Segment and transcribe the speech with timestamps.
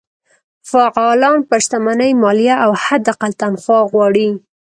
[0.69, 4.29] فعالان پر شتمنۍ مالیه او حداقل تنخوا غواړي.